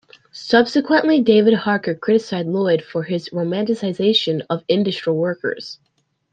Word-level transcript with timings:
Subsequently 0.31 1.21
David 1.21 1.53
Harker 1.53 1.93
criticised 1.93 2.47
Lloyd 2.47 2.83
for 2.83 3.03
his 3.03 3.29
romanticisation 3.29 4.41
of 4.49 4.63
industrial 4.67 5.15
workers. 5.17 5.77